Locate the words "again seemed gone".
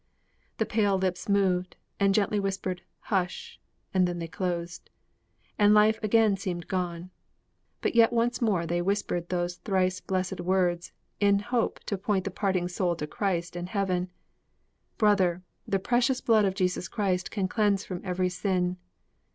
6.03-7.11